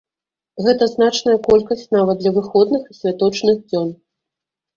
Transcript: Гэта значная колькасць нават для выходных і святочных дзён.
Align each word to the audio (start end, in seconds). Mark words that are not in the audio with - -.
Гэта 0.67 0.87
значная 0.93 1.35
колькасць 1.47 1.83
нават 1.97 2.23
для 2.25 2.31
выходных 2.39 2.81
і 2.91 2.97
святочных 3.03 3.61
дзён. 3.69 3.95